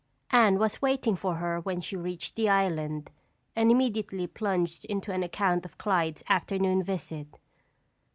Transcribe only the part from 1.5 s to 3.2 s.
when she reached the island